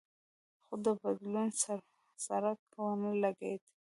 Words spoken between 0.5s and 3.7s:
خو د بدلون څرک ونه لګېد.